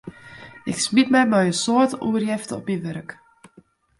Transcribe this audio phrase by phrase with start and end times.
[0.71, 3.09] Ik smiet my mei in soad oerjefte op myn wurk.